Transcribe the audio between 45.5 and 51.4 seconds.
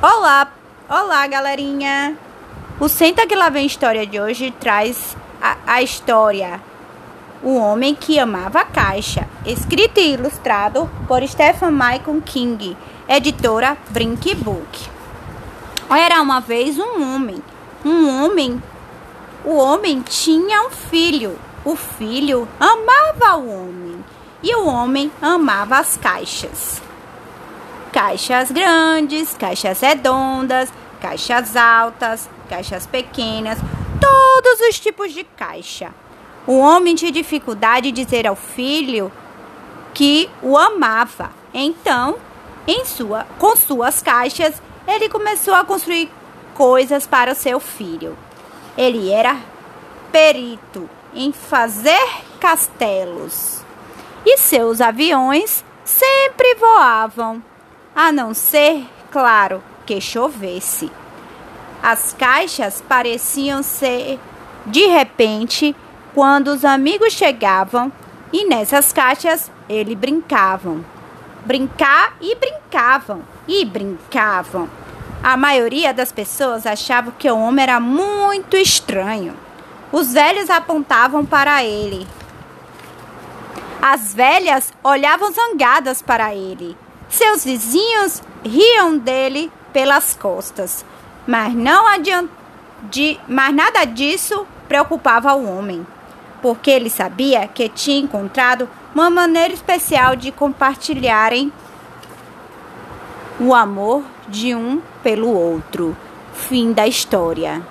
a construir coisas para o seu filho. Ele era perito em